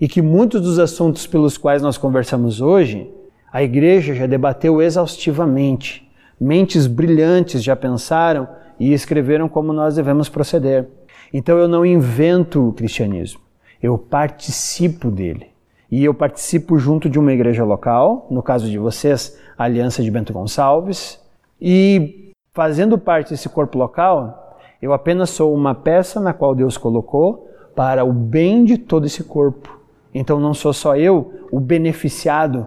[0.00, 3.06] E que muitos dos assuntos pelos quais nós conversamos hoje,
[3.52, 6.07] a igreja já debateu exaustivamente.
[6.40, 8.48] Mentes brilhantes já pensaram
[8.78, 10.88] e escreveram como nós devemos proceder.
[11.32, 13.40] Então eu não invento o cristianismo,
[13.82, 15.48] eu participo dele
[15.90, 20.10] e eu participo junto de uma igreja local, no caso de vocês, a Aliança de
[20.10, 21.20] Bento Gonçalves,
[21.60, 27.48] e fazendo parte desse corpo local, eu apenas sou uma peça na qual Deus colocou
[27.74, 29.78] para o bem de todo esse corpo.
[30.14, 32.66] Então não sou só eu o beneficiado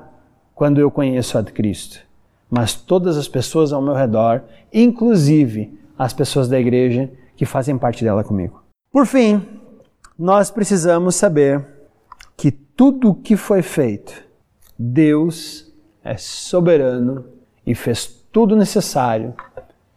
[0.55, 1.99] quando eu conheço a Cristo,
[2.51, 8.03] mas todas as pessoas ao meu redor, inclusive as pessoas da igreja que fazem parte
[8.03, 8.61] dela comigo.
[8.91, 9.41] Por fim,
[10.19, 11.65] nós precisamos saber
[12.35, 14.13] que tudo o que foi feito,
[14.77, 15.71] Deus
[16.03, 17.25] é soberano
[17.65, 19.33] e fez tudo necessário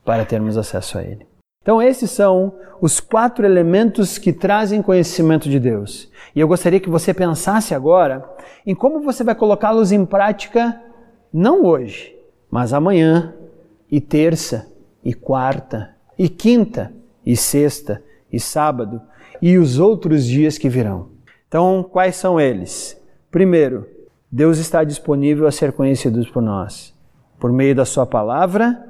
[0.04, 1.26] para termos acesso a Ele.
[1.62, 6.10] Então, esses são os quatro elementos que trazem conhecimento de Deus.
[6.36, 8.22] E eu gostaria que você pensasse agora
[8.66, 10.80] em como você vai colocá-los em prática,
[11.32, 12.13] não hoje,
[12.54, 13.34] mas amanhã,
[13.90, 14.72] e terça,
[15.04, 16.92] e quarta, e quinta,
[17.26, 18.00] e sexta,
[18.32, 19.02] e sábado,
[19.42, 21.08] e os outros dias que virão.
[21.48, 22.96] Então, quais são eles?
[23.28, 23.88] Primeiro,
[24.30, 26.94] Deus está disponível a ser conhecido por nós,
[27.40, 28.80] por meio da Sua palavra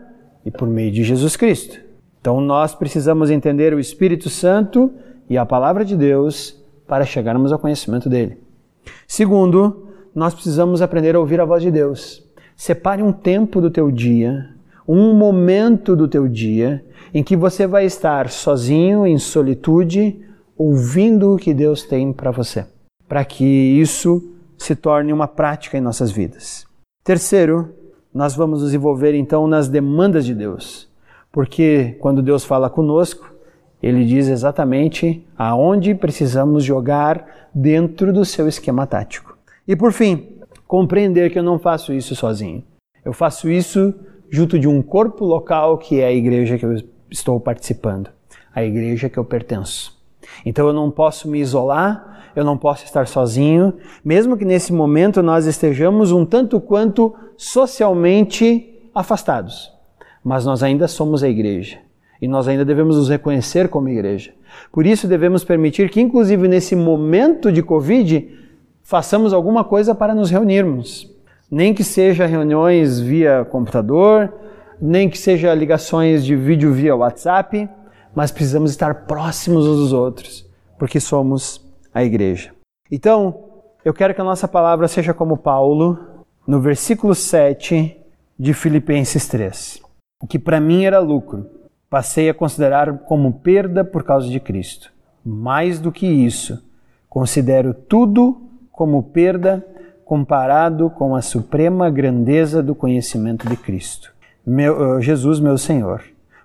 [0.44, 1.80] e por meio de Jesus Cristo.
[2.20, 4.92] Então, nós precisamos entender o Espírito Santo
[5.26, 8.36] e a palavra de Deus para chegarmos ao conhecimento dele.
[9.08, 12.23] Segundo, nós precisamos aprender a ouvir a voz de Deus.
[12.56, 14.50] Separe um tempo do teu dia,
[14.86, 20.20] um momento do teu dia, em que você vai estar sozinho, em solitude,
[20.56, 22.66] ouvindo o que Deus tem para você,
[23.08, 24.22] para que isso
[24.56, 26.66] se torne uma prática em nossas vidas.
[27.02, 27.74] Terceiro,
[28.12, 30.88] nós vamos nos envolver então nas demandas de Deus,
[31.32, 33.34] porque quando Deus fala conosco,
[33.82, 39.36] ele diz exatamente aonde precisamos jogar dentro do seu esquema tático.
[39.66, 40.33] E por fim,
[40.66, 42.62] compreender que eu não faço isso sozinho.
[43.04, 43.94] Eu faço isso
[44.30, 46.74] junto de um corpo local que é a igreja que eu
[47.10, 48.10] estou participando,
[48.54, 49.96] a igreja que eu pertenço.
[50.44, 55.22] Então eu não posso me isolar, eu não posso estar sozinho, mesmo que nesse momento
[55.22, 59.72] nós estejamos um tanto quanto socialmente afastados.
[60.22, 61.78] Mas nós ainda somos a igreja
[62.20, 64.32] e nós ainda devemos nos reconhecer como igreja.
[64.72, 68.43] Por isso devemos permitir que, inclusive nesse momento de Covid,
[68.84, 71.10] façamos alguma coisa para nos reunirmos.
[71.50, 74.32] Nem que seja reuniões via computador,
[74.80, 77.68] nem que seja ligações de vídeo via WhatsApp,
[78.14, 80.46] mas precisamos estar próximos uns dos outros,
[80.78, 82.52] porque somos a igreja.
[82.90, 83.44] Então,
[83.84, 85.98] eu quero que a nossa palavra seja como Paulo,
[86.46, 87.96] no versículo 7
[88.38, 89.80] de Filipenses 3.
[90.22, 91.46] O que para mim era lucro,
[91.88, 94.92] passei a considerar como perda por causa de Cristo.
[95.24, 96.62] Mais do que isso,
[97.08, 98.43] considero tudo
[98.74, 99.64] como perda
[100.04, 104.12] comparado com a suprema grandeza do conhecimento de Cristo.
[104.46, 106.02] Meu, eh, Jesus, meu Senhor,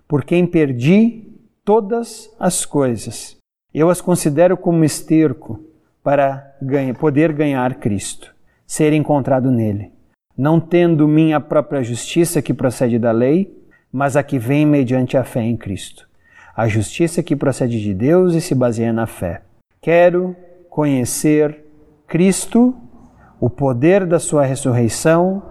[0.07, 1.27] por quem perdi
[1.65, 3.35] todas as coisas.
[3.73, 5.59] Eu as considero como esterco
[6.03, 8.33] para ganha, poder ganhar Cristo,
[8.65, 9.91] ser encontrado nele,
[10.37, 13.55] não tendo minha própria justiça que procede da lei,
[13.91, 16.07] mas a que vem mediante a fé em Cristo.
[16.55, 19.41] A justiça que procede de Deus e se baseia na fé.
[19.81, 20.35] Quero
[20.69, 21.68] conhecer
[22.09, 22.75] Cristo,
[23.39, 25.43] o poder da sua ressurreição,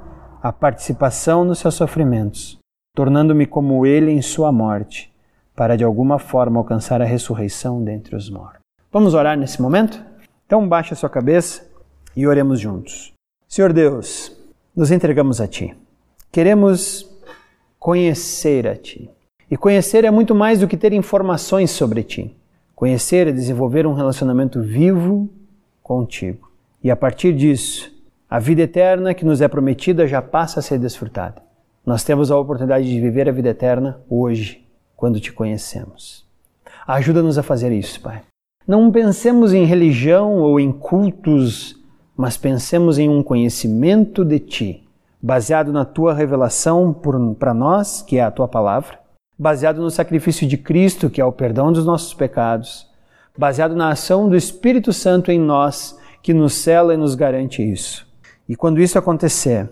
[0.42, 2.58] a participação nos seus sofrimentos,
[2.96, 5.14] tornando-me como ele em sua morte
[5.54, 8.58] para de alguma forma alcançar a ressurreição dentre os mortos.
[8.90, 10.04] Vamos orar nesse momento?
[10.46, 11.64] Então baixe a sua cabeça
[12.16, 13.12] e oremos juntos.
[13.46, 14.36] Senhor Deus,
[14.74, 15.76] nos entregamos a Ti.
[16.32, 17.08] Queremos
[17.78, 19.08] conhecer a Ti.
[19.48, 22.36] E conhecer é muito mais do que ter informações sobre Ti.
[22.74, 25.30] Conhecer é desenvolver um relacionamento vivo
[25.82, 26.47] contigo.
[26.82, 27.90] E a partir disso,
[28.30, 31.42] a vida eterna que nos é prometida já passa a ser desfrutada.
[31.84, 34.66] Nós temos a oportunidade de viver a vida eterna hoje
[34.96, 36.26] quando te conhecemos.
[36.86, 38.22] Ajuda-nos a fazer isso, Pai.
[38.66, 41.76] Não pensemos em religião ou em cultos,
[42.16, 44.88] mas pensemos em um conhecimento de Ti,
[45.20, 46.94] baseado na Tua revelação
[47.38, 48.98] para nós, que é a Tua palavra,
[49.38, 52.86] baseado no sacrifício de Cristo, que é o perdão dos nossos pecados,
[53.36, 58.06] baseado na ação do Espírito Santo em nós, que nos cela e nos garante isso.
[58.48, 59.70] E quando isso acontecer,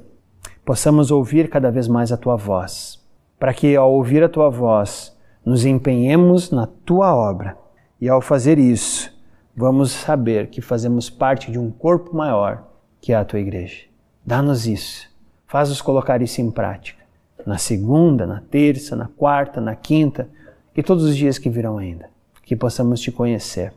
[0.65, 3.03] possamos ouvir cada vez mais a Tua voz,
[3.39, 5.17] para que ao ouvir a Tua voz,
[5.47, 7.57] nos empenhemos na tua obra.
[8.01, 9.17] E ao fazer isso,
[9.57, 12.67] vamos saber que fazemos parte de um corpo maior,
[13.01, 13.85] que é a tua igreja.
[14.25, 15.09] Dá-nos isso.
[15.47, 17.01] Faz-nos colocar isso em prática.
[17.47, 20.29] Na segunda, na terça, na quarta, na quinta
[20.77, 22.11] e todos os dias que virão ainda.
[22.43, 23.73] Que possamos te conhecer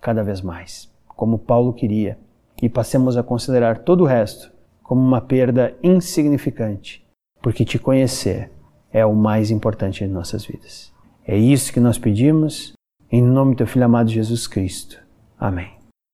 [0.00, 0.90] cada vez mais,
[1.22, 2.18] como Paulo queria,
[2.60, 4.50] e passemos a considerar todo o resto
[4.82, 7.06] como uma perda insignificante,
[7.40, 8.50] porque te conhecer
[8.92, 10.92] é o mais importante em nossas vidas.
[11.24, 12.72] É isso que nós pedimos,
[13.08, 14.98] em nome do teu Filho amado Jesus Cristo.
[15.38, 15.81] Amém.